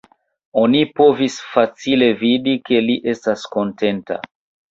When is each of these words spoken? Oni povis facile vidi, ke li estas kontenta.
Oni 0.61 0.79
povis 0.99 1.35
facile 1.49 2.09
vidi, 2.21 2.55
ke 2.69 2.79
li 2.87 2.97
estas 3.13 3.47
kontenta. 3.57 4.19